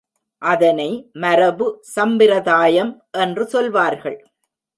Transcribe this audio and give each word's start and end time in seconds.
அதனை 0.41 1.09
மரபு, 1.13 1.77
சம்பிரதாயம் 1.81 3.03
என்று 3.11 3.45
சொல்வார்கள். 3.45 4.19